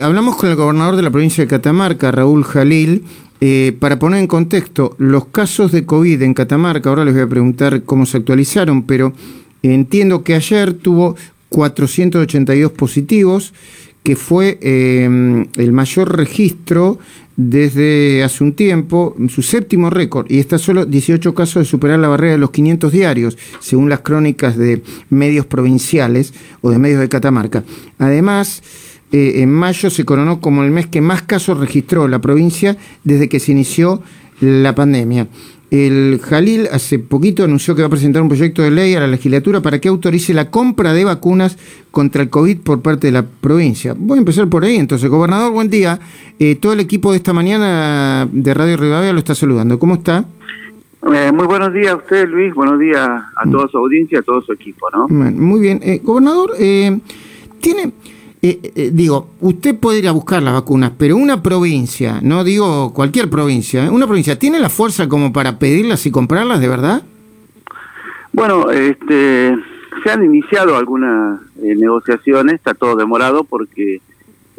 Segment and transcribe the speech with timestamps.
[0.00, 3.02] Hablamos con el gobernador de la provincia de Catamarca, Raúl Jalil,
[3.40, 6.88] eh, para poner en contexto los casos de COVID en Catamarca.
[6.88, 9.12] Ahora les voy a preguntar cómo se actualizaron, pero
[9.64, 11.16] entiendo que ayer tuvo
[11.48, 13.52] 482 positivos,
[14.04, 17.00] que fue eh, el mayor registro
[17.36, 22.06] desde hace un tiempo, su séptimo récord, y está solo 18 casos de superar la
[22.06, 24.80] barrera de los 500 diarios, según las crónicas de
[25.10, 27.64] medios provinciales o de medios de Catamarca.
[27.98, 28.62] Además,
[29.10, 33.28] eh, en mayo se coronó como el mes que más casos registró la provincia desde
[33.28, 34.02] que se inició
[34.40, 35.28] la pandemia.
[35.70, 39.06] El Jalil hace poquito anunció que va a presentar un proyecto de ley a la
[39.06, 41.58] legislatura para que autorice la compra de vacunas
[41.90, 43.94] contra el COVID por parte de la provincia.
[43.96, 44.76] Voy a empezar por ahí.
[44.76, 45.98] Entonces, gobernador, buen día.
[46.38, 49.78] Eh, todo el equipo de esta mañana de Radio Rivadavia lo está saludando.
[49.78, 50.24] ¿Cómo está?
[51.12, 52.54] Eh, muy buenos días a usted, Luis.
[52.54, 55.06] Buenos días a toda su audiencia, a todo su equipo, ¿no?
[55.08, 55.80] Muy bien.
[56.02, 57.92] gobernador, tiene...
[58.40, 62.94] Eh, eh, digo, usted puede ir a buscar las vacunas, pero una provincia, no digo
[62.94, 63.90] cualquier provincia, ¿eh?
[63.90, 67.02] una provincia, ¿tiene la fuerza como para pedirlas y comprarlas de verdad?
[68.32, 69.56] Bueno, este,
[70.04, 74.00] se han iniciado algunas negociaciones, está todo demorado porque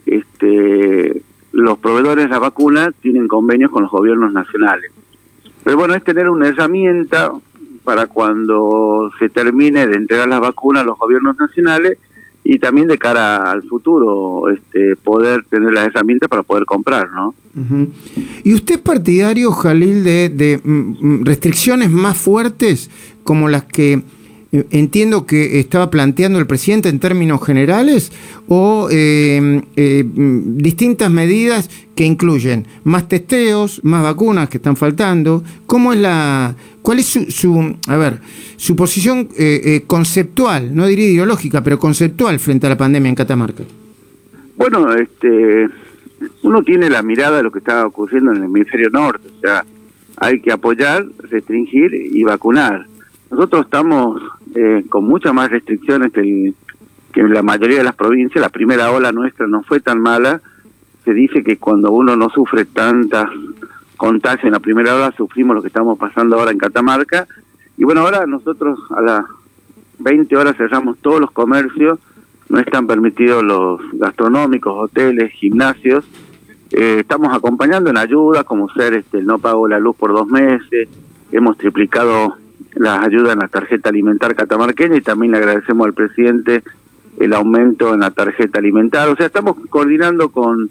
[0.06, 1.22] este,
[1.54, 4.92] los proveedores de la vacuna tienen convenios con los gobiernos nacionales.
[5.64, 7.32] Pero bueno, es tener una herramienta
[7.86, 11.98] para cuando se termine de entregar las vacunas a los gobiernos nacionales
[12.52, 17.36] y también de cara al futuro este, poder tener las herramientas para poder comprar, ¿no?
[18.44, 22.89] ¿Y usted es partidario, Jalil, de, de mm, mm, restricciones más fuertes
[23.23, 24.02] como las que
[24.52, 28.11] entiendo que estaba planteando el presidente en términos generales
[28.47, 35.44] o eh, eh, distintas medidas que incluyen más testeos, más vacunas que están faltando.
[35.66, 38.20] ¿Cómo es la, cuál es su, a ver,
[38.55, 43.64] su posición eh, conceptual, no diría ideológica, pero conceptual frente a la pandemia en Catamarca?
[44.55, 45.70] Bueno, este,
[46.42, 49.64] uno tiene la mirada de lo que está ocurriendo en el hemisferio norte, o sea,
[50.17, 52.86] hay que apoyar, restringir y vacunar.
[53.31, 54.21] Nosotros estamos
[54.55, 56.54] eh, con muchas más restricciones que,
[57.15, 58.42] en la mayoría de las provincias.
[58.42, 60.42] La primera ola nuestra no fue tan mala.
[61.05, 63.30] Se dice que cuando uno no sufre tantas
[63.98, 67.27] contagios en la primera ola, sufrimos lo que estamos pasando ahora en Catamarca.
[67.77, 69.26] Y bueno, ahora nosotros a las
[69.99, 71.99] 20 horas cerramos todos los comercios,
[72.48, 76.05] no están permitidos los gastronómicos, hoteles, gimnasios.
[76.71, 80.27] Eh, estamos acompañando en ayuda, como ser este, el no pago la luz por dos
[80.27, 80.88] meses,
[81.32, 82.36] hemos triplicado
[82.76, 86.64] las ayudas en la tarjeta alimentar catamarqueña y también le agradecemos al presidente
[87.20, 89.10] el aumento en la tarjeta alimentar.
[89.10, 90.70] O sea, estamos coordinando con,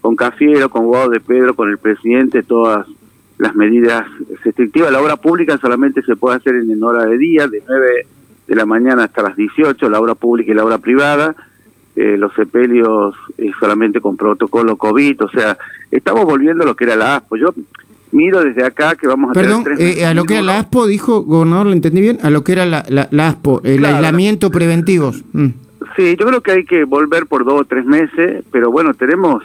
[0.00, 2.86] con Cafiero, con Guado de Pedro, con el presidente, todas
[3.38, 4.06] las medidas
[4.44, 4.92] restrictivas.
[4.92, 8.06] La obra pública solamente se puede hacer en, hora de día, de 9
[8.46, 11.34] de la mañana hasta las 18, la obra pública y la obra privada.
[11.96, 15.56] Eh, los sepelios eh, solamente con protocolo COVID, o sea,
[15.90, 17.36] estamos volviendo a lo que era la ASPO.
[17.36, 17.54] Yo
[18.12, 21.22] miro desde acá que vamos a Perdón, eh, a lo que era la ASPO, dijo,
[21.22, 22.18] gobernador, ¿lo entendí bien?
[22.22, 25.12] A lo que era la, la, ASPO, el aislamiento preventivo.
[25.32, 25.46] Mm.
[25.96, 29.42] Sí, yo creo que hay que volver por dos o tres meses, pero bueno, tenemos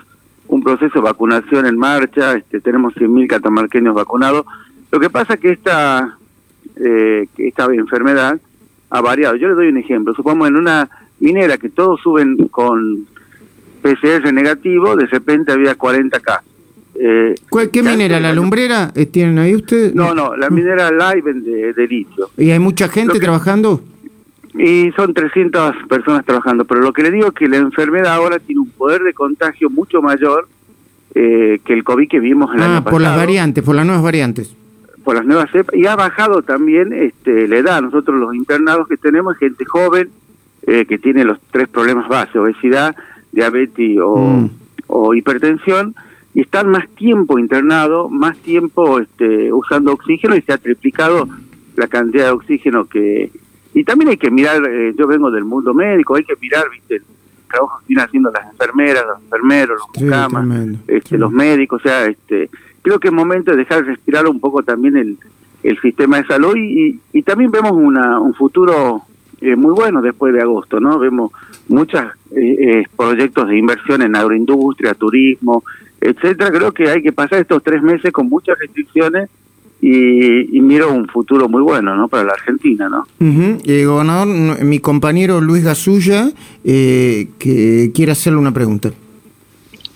[0.48, 4.46] un proceso de vacunación en marcha, este, tenemos 100.000 catamarqueños vacunados.
[4.92, 6.18] Lo que pasa es que esta,
[6.76, 8.40] eh, que esta enfermedad
[8.90, 9.36] ha variado.
[9.38, 10.14] Yo le doy un ejemplo.
[10.14, 10.90] Supongamos en una
[11.20, 13.08] minera que todos suben con
[13.82, 16.51] PCR negativo, de repente había 40 casos
[17.04, 17.36] eh,
[17.72, 18.20] ¿Qué minera?
[18.20, 19.96] ¿La lumbrera tienen ahí ustedes?
[19.96, 22.30] No, no, la minera Live de, de litio.
[22.38, 23.82] ¿Y hay mucha gente trabajando?
[24.54, 28.38] Y son 300 personas trabajando, pero lo que le digo es que la enfermedad ahora
[28.38, 30.48] tiene un poder de contagio mucho mayor
[31.16, 34.54] eh, que el COVID que vimos en ah, por las variantes, por las nuevas variantes.
[35.04, 37.82] Por las nuevas cepas, y ha bajado también este, la edad.
[37.82, 40.10] Nosotros los internados que tenemos, gente joven,
[40.68, 42.96] eh, que tiene los tres problemas básicos, obesidad,
[43.32, 44.50] diabetes o, mm.
[44.88, 45.96] o hipertensión,
[46.34, 51.28] y están más tiempo internado, más tiempo este, usando oxígeno y se ha triplicado
[51.76, 53.32] la cantidad de oxígeno que...
[53.74, 56.96] Y también hay que mirar, eh, yo vengo del mundo médico, hay que mirar, viste,
[56.96, 57.04] el
[57.50, 62.50] trabajo que vienen haciendo las enfermeras, los enfermeros, los este, los médicos, o sea, este,
[62.82, 65.18] creo que es momento de dejar respirar un poco también el,
[65.64, 69.04] el sistema de salud y, y, también vemos una, un futuro
[69.42, 71.00] eh, muy bueno después de agosto, ¿no?
[71.00, 71.32] Vemos
[71.68, 72.02] muchos
[72.36, 75.64] eh, proyectos de inversión en agroindustria, turismo,
[76.00, 76.52] etcétera.
[76.52, 79.30] Creo que hay que pasar estos tres meses con muchas restricciones
[79.82, 82.08] y, miro un futuro muy bueno ¿no?
[82.08, 82.88] para la Argentina.
[82.88, 83.08] ¿no?
[83.20, 84.28] Eh, gobernador,
[84.64, 86.32] mi compañero Luis Gasulla
[86.64, 88.92] eh, que quiere hacerle una pregunta.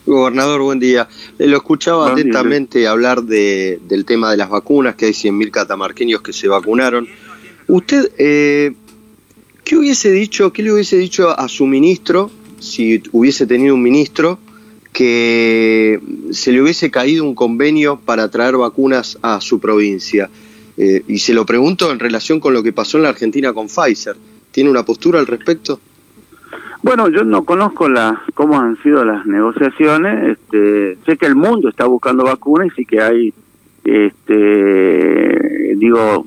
[0.06, 1.08] Gobernador, buen día.
[1.40, 6.22] Eh, lo escuchaba atentamente hablar de, del tema de las vacunas, que hay 100.000 catamarqueños
[6.22, 7.08] que se vacunaron.
[7.68, 8.12] ¿Usted
[9.66, 14.40] qué hubiese dicho, qué le hubiese dicho a su ministro, si hubiese tenido un ministro,
[14.94, 16.00] que
[16.32, 20.30] se le hubiese caído un convenio para traer vacunas a su provincia.
[20.78, 23.68] Eh, y se lo pregunto en relación con lo que pasó en la Argentina con
[23.68, 24.16] Pfizer.
[24.52, 25.82] ¿Tiene una postura al respecto?
[26.82, 30.38] Bueno, yo no conozco la, cómo han sido las negociaciones.
[30.38, 33.34] Este, sé que el mundo está buscando vacunas y que hay,
[33.84, 36.26] este, digo,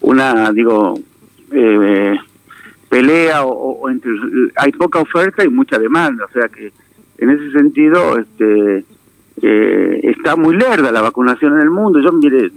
[0.00, 0.98] una, digo,
[1.52, 2.16] eh,
[2.90, 4.12] pelea o, entre,
[4.56, 6.26] hay poca oferta y mucha demanda.
[6.26, 6.72] O sea que
[7.16, 8.84] en ese sentido, este,
[9.40, 12.00] eh, está muy lerda la vacunación en el mundo.
[12.00, 12.50] Yo mire,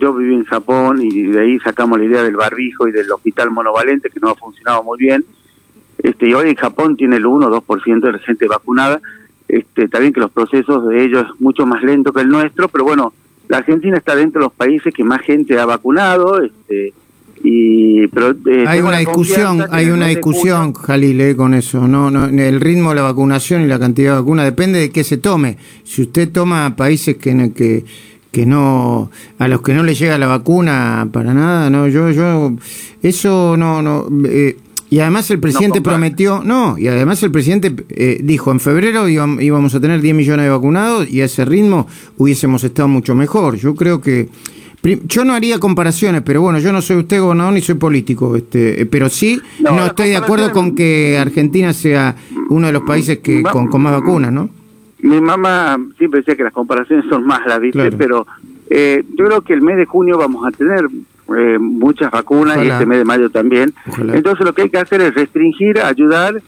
[0.00, 3.50] yo viví en Japón y de ahí sacamos la idea del barbijo y del hospital
[3.50, 5.24] monovalente que no ha funcionado muy bien.
[5.98, 9.00] Este, y hoy en Japón tiene el 1 o 2% de la gente vacunada.
[9.46, 12.68] Este, está bien que los procesos de ellos es mucho más lento que el nuestro,
[12.68, 13.12] pero bueno,
[13.48, 16.40] la Argentina está dentro de los países que más gente ha vacunado.
[16.42, 16.94] Este,
[17.42, 21.86] y pero eh, hay una discusión hay una discusión Jalil eh, con eso.
[21.86, 25.04] No no el ritmo de la vacunación y la cantidad de vacuna depende de qué
[25.04, 25.56] se tome.
[25.84, 27.84] Si usted toma países que que
[28.30, 32.52] que no a los que no le llega la vacuna para nada no yo yo
[33.02, 34.56] eso no no eh,
[34.90, 39.74] y además el presidente prometió no y además el presidente eh, dijo en febrero íbamos
[39.74, 41.86] a tener 10 millones de vacunados y a ese ritmo
[42.16, 43.56] hubiésemos estado mucho mejor.
[43.56, 44.28] Yo creo que
[44.82, 48.82] yo no haría comparaciones, pero bueno, yo no soy usted gobernador ni soy político, este,
[48.82, 52.14] eh, pero sí no, estoy de acuerdo con que Argentina sea
[52.48, 54.50] uno de los países que con, más vacunas, ¿no?
[55.00, 57.92] Mi mamá siempre decía que las comparaciones son malas, ¿viste?
[57.92, 58.26] Pero
[58.70, 60.86] eh, yo creo que el mes de junio vamos a tener
[61.36, 63.72] eh, muchas vacunas y este mes de mayo también.
[64.12, 66.40] Entonces lo que hay que hacer es restringir, ayudar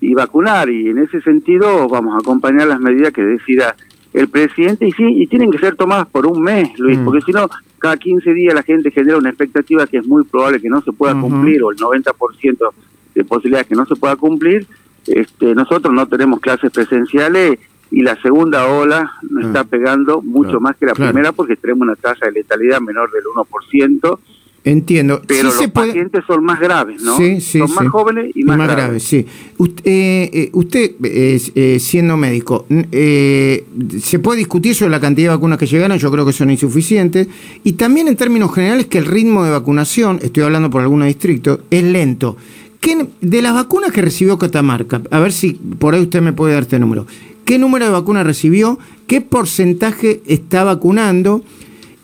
[0.00, 3.74] y vacunar y en ese sentido vamos a acompañar las medidas que decida
[4.12, 7.04] el presidente y sí, y tienen que ser tomadas por un mes, Luis, mm.
[7.04, 7.48] porque si no,
[7.78, 10.92] cada 15 días la gente genera una expectativa que es muy probable que no se
[10.92, 12.70] pueda cumplir, o el 90%
[13.14, 14.66] de posibilidades que no se pueda cumplir.
[15.06, 17.58] Este, nosotros no tenemos clases presenciales
[17.90, 19.46] y la segunda ola nos ah.
[19.46, 23.24] está pegando mucho más que la primera porque tenemos una tasa de letalidad menor del
[23.24, 24.18] 1%.
[24.66, 25.22] Entiendo.
[25.28, 27.16] Pero los pacientes son más graves, ¿no?
[27.16, 29.04] Sí, sí, son más jóvenes y más, graves.
[29.04, 29.24] Sí.
[29.58, 33.64] Usted, eh, usted eh, siendo médico, eh,
[34.02, 37.28] se puede discutir sobre la cantidad de vacunas que llegaron, yo creo que son insuficientes,
[37.62, 41.60] y también en términos generales que el ritmo de vacunación, estoy hablando por algunos distritos,
[41.70, 42.36] es lento.
[42.80, 46.54] ¿Qué, de las vacunas que recibió Catamarca, a ver si por ahí usted me puede
[46.54, 47.06] dar este número,
[47.44, 48.80] ¿qué número de vacunas recibió?
[49.06, 51.44] ¿Qué porcentaje está vacunando?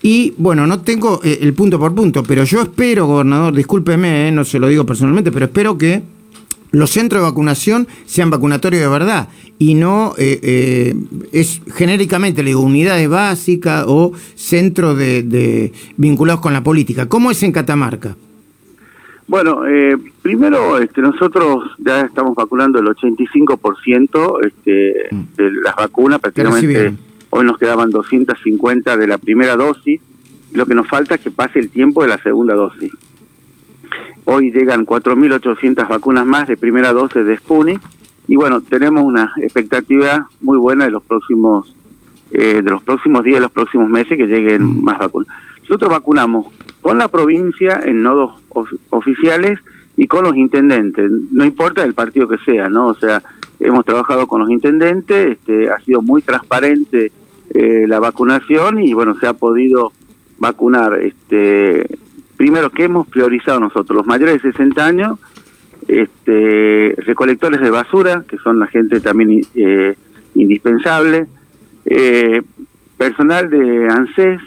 [0.03, 4.33] Y bueno, no tengo eh, el punto por punto, pero yo espero, gobernador, discúlpeme, eh,
[4.33, 6.03] no se lo digo personalmente, pero espero que
[6.73, 9.29] los centros de vacunación sean vacunatorios de verdad
[9.59, 10.97] y no eh,
[11.31, 17.09] es genéricamente le digo unidades básicas o centros de, vinculados con la política.
[17.09, 18.17] ¿Cómo es en Catamarca?
[19.29, 19.63] Bueno,
[20.21, 25.23] primero este, nosotros ya estamos vacunando el 85% este, mm.
[25.37, 26.95] de las vacunas prácticamente
[27.35, 30.03] Hoy nos quedaban 250 de la primera dosis.
[30.53, 32.93] Lo que nos falta es que pase el tiempo de la segunda dosis.
[34.27, 37.81] Hoy llegan 4.800 vacunas más de primera dosis de Sputnik
[38.29, 41.75] y bueno, tenemos una expectativa muy buena de los próximos
[42.33, 44.85] eh, de los próximos días, los próximos meses que lleguen mm.
[44.85, 45.35] más vacunas.
[45.63, 46.49] Nosotros vacunamos
[46.83, 48.43] con la provincia en nodos
[48.91, 49.59] oficiales
[49.97, 52.89] y con los intendentes, no importa el partido que sea, ¿no?
[52.89, 53.23] O sea,
[53.59, 57.11] hemos trabajado con los intendentes, este, ha sido muy transparente
[57.55, 59.93] eh, la vacunación y bueno, se ha podido
[60.39, 60.99] vacunar.
[61.01, 61.87] este
[62.37, 63.99] Primero, que hemos priorizado nosotros?
[63.99, 65.19] Los mayores de 60 años,
[65.87, 69.95] este, recolectores de basura, que son la gente también eh,
[70.35, 71.27] indispensable,
[71.85, 72.43] eh,
[72.97, 74.41] personal de ANSES,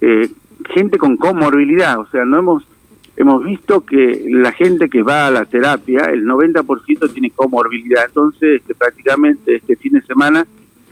[0.00, 0.28] eh,
[0.74, 2.64] gente con comorbilidad, o sea, no hemos
[3.16, 8.60] hemos visto que la gente que va a la terapia, el 90% tiene comorbilidad, entonces
[8.60, 10.46] este, prácticamente este fin de semana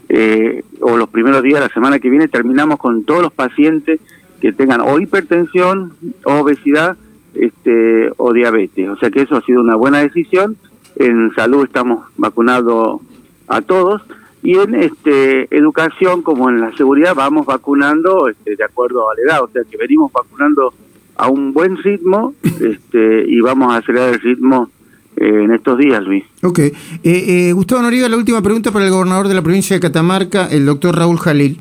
[0.09, 3.99] eh, o los primeros días de la semana que viene terminamos con todos los pacientes
[4.39, 5.91] que tengan o hipertensión,
[6.23, 6.95] o obesidad
[7.33, 8.87] este, o diabetes.
[8.87, 10.55] O sea que eso ha sido una buena decisión.
[10.95, 13.01] En salud estamos vacunados
[13.49, 14.01] a todos
[14.41, 19.21] y en este, educación como en la seguridad vamos vacunando este, de acuerdo a la
[19.23, 19.43] edad.
[19.43, 20.73] O sea que venimos vacunando
[21.17, 24.69] a un buen ritmo este, y vamos a acelerar el ritmo
[25.17, 26.23] en estos días, Luis.
[26.43, 26.59] Ok.
[26.59, 30.47] Eh, eh, Gustavo Noriega, la última pregunta para el gobernador de la provincia de Catamarca,
[30.47, 31.59] el doctor Raúl Jalil.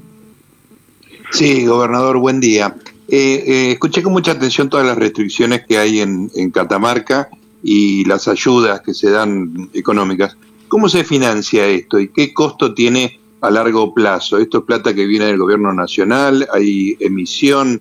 [1.32, 2.76] Sí, gobernador, buen día.
[3.08, 7.28] escuché con mucha atención todas las restricciones que hay en, en Catamarca
[7.62, 10.36] y las ayudas que se dan económicas.
[10.68, 14.38] ¿Cómo se financia esto y qué costo tiene a largo plazo?
[14.38, 16.46] ¿Esto es plata que viene del gobierno nacional?
[16.52, 17.80] ¿Hay emisión?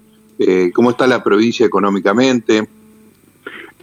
[0.74, 2.68] ¿Cómo está la provincia económicamente?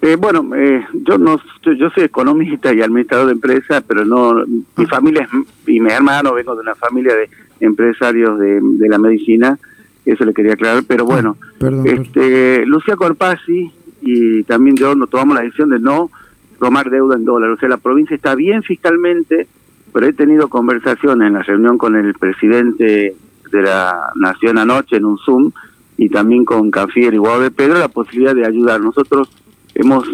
[0.04, 4.44] Eh, bueno, eh, yo no, yo soy economista y administrador de empresas, pero no,
[4.76, 5.28] mi familia
[5.64, 7.30] y mi hermano vengo de una familia de
[7.60, 9.56] empresarios de, la medicina,
[10.04, 15.36] eso le quería aclarar, pero bueno, ah, este, Lucia Corpasi y también yo nos tomamos
[15.36, 16.10] la decisión de no
[16.58, 19.46] tomar deuda en dólares, o sea, la provincia está bien fiscalmente,
[19.92, 23.14] pero he tenido conversaciones en la reunión con el presidente
[23.52, 25.52] de la Nación anoche en un Zoom
[25.96, 28.80] y también con Cafier y Guado de Pedro la posibilidad de ayudar.
[28.80, 29.30] Nosotros
[29.74, 30.08] hemos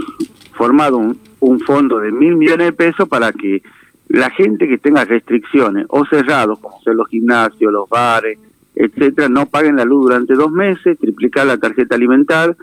[0.52, 3.62] formado un, fondo de mil millones de pesos para que
[4.08, 8.38] la gente que tenga restricciones o cerrados, como son los gimnasios, los bares,
[8.74, 12.56] etcétera, no paguen la luz durante dos meses, triplicar la tarjeta alimentar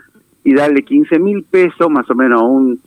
[0.44, 2.80] y darle 15 mil pesos más o menos a un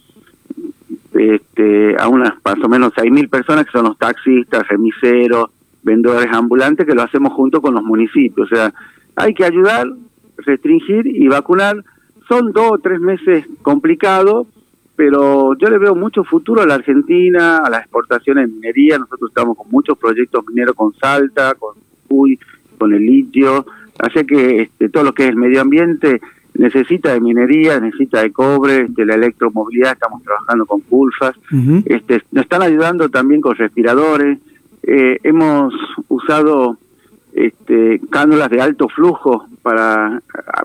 [1.13, 5.49] este, a unas más o menos seis mil personas que son los taxistas, remiseros,
[5.83, 8.51] vendedores ambulantes que lo hacemos junto con los municipios.
[8.51, 8.73] O sea,
[9.15, 9.87] hay que ayudar,
[10.37, 11.83] restringir y vacunar
[12.29, 14.47] son dos o tres meses complicados,
[14.95, 18.99] pero yo le veo mucho futuro a la Argentina, a las exportaciones de minería.
[18.99, 21.75] Nosotros estamos con muchos proyectos mineros con Salta, con
[22.07, 22.39] Uy,
[22.77, 23.65] con el litio.
[23.97, 26.21] Así que este, todo lo que es el medio ambiente
[26.53, 31.35] necesita de minería, necesita de cobre, de la electromovilidad, estamos trabajando con pulfas.
[31.85, 34.37] este, nos están ayudando también con respiradores.
[34.83, 35.73] Eh, hemos
[36.07, 36.77] usado
[37.39, 40.21] este, cánulas de alto flujo para,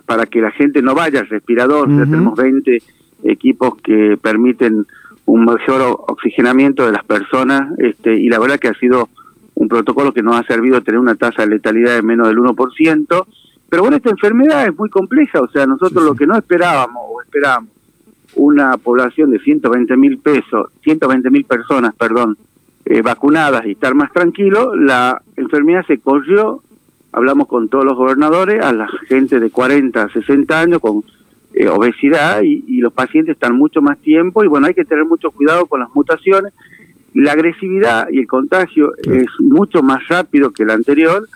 [0.07, 1.89] para que la gente no vaya al respirador.
[1.89, 2.83] Ya tenemos 20
[3.23, 4.85] equipos que permiten
[5.27, 9.09] un mayor oxigenamiento de las personas este, y la verdad que ha sido
[9.55, 13.27] un protocolo que nos ha servido tener una tasa de letalidad de menos del 1%.
[13.69, 17.23] Pero bueno, esta enfermedad es muy compleja, o sea, nosotros lo que no esperábamos o
[17.23, 17.71] esperábamos
[18.35, 22.37] una población de 120 mil pesos, 120 mil personas, perdón,
[22.87, 26.63] eh, vacunadas y estar más tranquilo, la enfermedad se corrió,
[27.13, 31.03] hablamos con todos los gobernadores, a la gente de 40 a 60 años con
[31.55, 35.31] eh, obesidad y, los pacientes están mucho más tiempo y bueno, hay que tener mucho
[35.31, 36.53] cuidado con las mutaciones.
[37.15, 41.27] La agresividad y el contagio es mucho más rápido que el anterior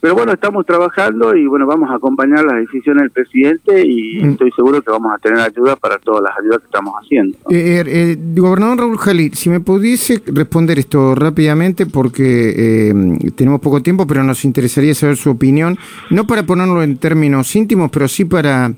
[0.00, 4.30] pero bueno, estamos trabajando y bueno, vamos a acompañar las decisiones del presidente y mm.
[4.32, 7.36] estoy seguro que vamos a tener ayuda para todas las ayudas que estamos haciendo.
[7.50, 12.92] Eh, eh, eh, gobernador Raúl Jalil, si me pudiese responder esto rápidamente porque
[13.34, 15.78] tenemos poco tiempo, pero nos interesaría saber su opinión,
[16.10, 18.72] no para ponerlo en términos íntimos, pero sí para...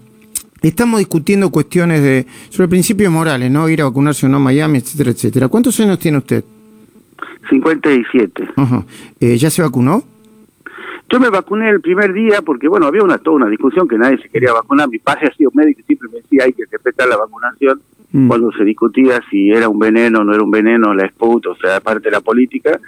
[0.60, 3.68] Estamos discutiendo cuestiones de sobre principios morales, ¿no?
[3.68, 5.48] Ir a vacunarse o no a Miami, etcétera, etcétera.
[5.48, 6.42] ¿Cuántos años tiene usted?
[7.48, 8.48] 57.
[8.56, 8.84] Ajá.
[9.20, 10.02] ¿Ya se vacunó?
[11.10, 14.18] Yo me vacuné el primer día porque, bueno, había una toda una discusión que nadie
[14.18, 14.88] se quería vacunar.
[14.88, 17.80] Mi padre ha sido médico y siempre me decía hay que respetar la vacunación
[18.12, 18.28] mm.
[18.28, 21.56] cuando se discutía si era un veneno o no era un veneno, la SPUT, o
[21.56, 22.78] sea, parte de la política.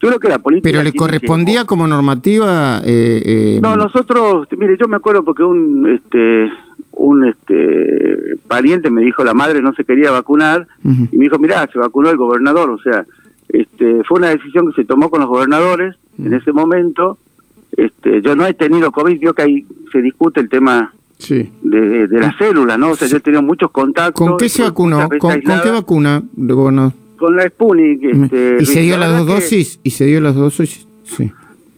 [0.00, 0.68] Yo creo que la política...
[0.68, 2.80] ¿Pero le correspondía como normativa?
[2.84, 5.88] Eh, eh, no, nosotros, mire, yo me acuerdo porque un...
[5.88, 6.50] este
[6.94, 11.66] un este pariente me dijo la madre no se quería vacunar y me dijo mira
[11.72, 13.06] se vacunó el gobernador o sea
[13.48, 17.16] este fue una decisión que se tomó con los gobernadores en ese momento
[17.76, 20.92] este, yo no he tenido COVID, yo que ahí se discute el tema
[21.28, 22.90] de, de las células, ¿no?
[22.90, 24.26] O sea, yo he tenido muchos contactos.
[24.26, 25.08] ¿Con qué se vacunó?
[25.18, 26.22] ¿Con, qué vacuna?
[26.32, 26.92] Bueno.
[27.16, 28.02] Con la Sputnik.
[28.04, 29.80] Este, ¿Y se dio las dos dosis?
[29.82, 30.86] ¿Y se dio las dos dosis?
[31.04, 31.30] Sí.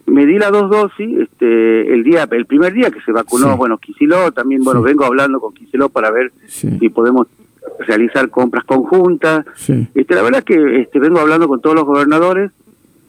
[0.06, 3.78] Me di las dos dosis este, el día el primer día que se vacunó, bueno,
[3.78, 7.26] Quisiló, también, bueno, vengo hablando con Quisiló para ver si podemos
[7.86, 9.46] realizar compras conjuntas.
[9.94, 12.52] Este, la verdad es que este, vengo hablando con todos los gobernadores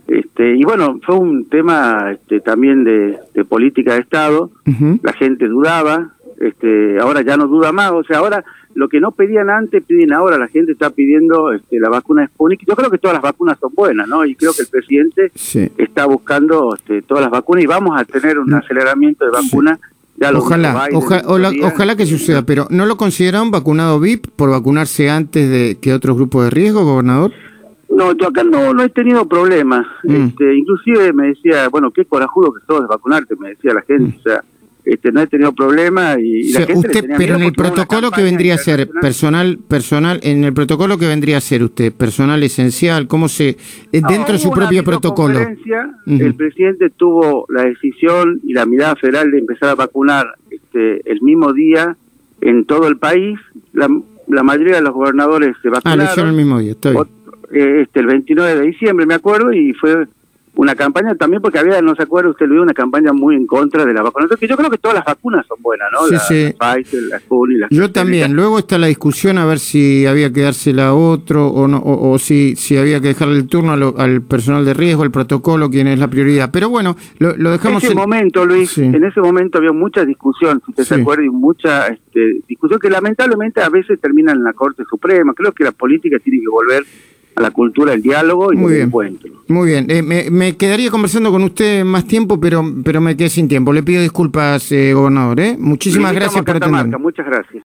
[0.07, 3.19] este, y bueno, fue un tema este, también de,
[3.49, 4.51] política de Estado,
[5.01, 8.43] la gente dudaba, este, ahora ya no duda más, o sea, ahora
[8.75, 12.65] lo que no pedían antes, piden ahora, la gente está pidiendo este, la vacuna Sputnik,
[12.67, 14.25] yo creo que todas las vacunas son buenas, ¿no?
[14.25, 15.31] Y creo que el presidente
[15.77, 19.79] está buscando este, todas las vacunas y vamos a tener un aceleramiento de vacunas.
[20.35, 20.87] ojalá,
[21.63, 26.17] ojalá que suceda, pero ¿no lo consideraron vacunado VIP por vacunarse antes de que otros
[26.17, 27.31] grupos de riesgo, gobernador?
[27.89, 29.85] No, yo acá no, no he tenido problemas.
[30.03, 30.27] Mm.
[30.27, 34.15] Este, inclusive me decía, bueno, qué corajudo que sos de vacunarte, me decía la gente.
[34.15, 34.19] Mm.
[34.19, 34.43] O sea,
[34.85, 38.53] este, no he tenido problemas y, la gente usted, pero en el protocolo que vendría
[38.53, 43.27] a ser personal, personal, en el protocolo que vendría a ser usted, personal esencial, ¿cómo
[43.27, 45.39] se, eh, dentro de su propio protocolo?
[46.05, 51.19] El presidente tuvo la decisión y la mirada federal de empezar a vacunar este, el
[51.23, 51.97] mismo día
[52.41, 53.39] en todo el país.
[53.73, 53.89] La,
[54.27, 55.99] la mayoría de los gobernadores se vacunaron.
[55.99, 56.95] Ah, le hicieron el mismo día, estoy
[57.51, 60.07] este, el 29 de diciembre, me acuerdo, y fue
[60.57, 63.45] una campaña también porque había, no se acuerda, usted lo vio, una campaña muy en
[63.45, 66.07] contra de la vacunación, que yo creo que todas las vacunas son buenas, ¿no?
[66.07, 66.43] Sí, la, sí.
[66.57, 68.33] la Pfizer, la Sputnik, la Yo también.
[68.33, 72.09] Luego está la discusión a ver si había que dársela a otro o no, o,
[72.13, 75.11] o si, si había que dejarle el turno a lo- al personal de riesgo, al
[75.11, 76.49] protocolo, quién es la prioridad.
[76.53, 78.81] Pero bueno, lo, lo En dejamos ese en- momento, Luis, Sí.
[78.85, 82.89] en ese momento había mucha discusión, si usted se acuerda, y mucha este, discusión que
[82.89, 85.33] lamentablemente a veces termina en la Corte Suprema.
[85.33, 86.85] Creo que la política tiene que volver
[87.35, 88.87] a la cultura del diálogo y Muy del bien.
[88.87, 89.31] encuentro.
[89.47, 93.29] Muy bien, Eh, me, me quedaría conversando con usted más tiempo, pero, pero me quedé
[93.29, 93.73] sin tiempo.
[93.73, 95.39] Le pido disculpas, eh, gobernador.
[95.39, 95.55] ¿eh?
[95.59, 96.97] Muchísimas gracias por atenderme.
[96.97, 97.53] Muchas gracias.